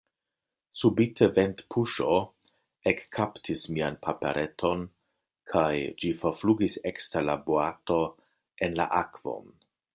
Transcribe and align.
Subite 0.83 1.25
ventpuŝo 1.33 2.15
ekkaptis 2.93 3.67
mian 3.75 3.99
papereton 4.07 4.83
kaj 5.53 5.69
ĝi 6.01 6.13
forflugis 6.25 6.79
ekster 6.95 7.31
la 7.31 7.39
boato 7.51 8.03
en 8.69 8.79
la 8.83 8.93
akvon. 9.05 9.57